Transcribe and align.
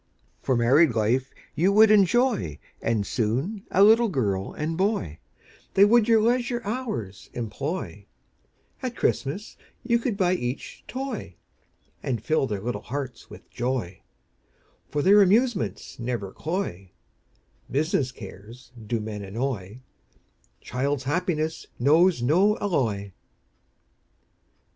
For 0.41 0.57
married 0.57 0.95
life 0.95 1.31
you 1.53 1.71
would 1.73 1.91
enjoy, 1.91 2.57
And 2.81 3.05
soon 3.05 3.67
a 3.69 3.83
little 3.83 4.09
girl 4.09 4.51
and 4.51 4.75
boy, 4.75 5.19
They 5.75 5.85
would 5.85 6.07
your 6.07 6.19
leisure 6.19 6.59
hours 6.63 7.29
employ, 7.35 8.07
At 8.81 8.95
Christmas 8.95 9.57
you 9.83 9.99
could 9.99 10.17
buy 10.17 10.33
each 10.33 10.83
toy, 10.87 11.35
And 12.01 12.19
fill 12.19 12.47
their 12.47 12.61
little 12.61 12.81
hearts 12.81 13.29
with 13.29 13.47
joy, 13.51 14.01
For 14.89 15.03
their 15.03 15.21
amusements 15.21 15.99
never 15.99 16.31
cloy, 16.31 16.89
Business 17.69 18.11
cares 18.11 18.71
do 18.87 18.99
men 18.99 19.21
annoy, 19.23 19.81
Child's 20.61 21.03
happiness 21.03 21.67
knows 21.77 22.23
no 22.23 22.57
alloy. 22.57 23.11